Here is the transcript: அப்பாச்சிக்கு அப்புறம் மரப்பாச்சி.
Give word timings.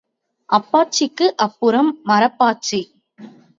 அப்பாச்சிக்கு 0.49 1.27
அப்புறம் 1.37 1.91
மரப்பாச்சி. 2.05 2.81